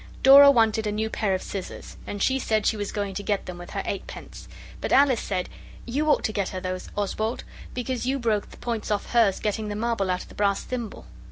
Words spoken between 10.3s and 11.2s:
brass thimble.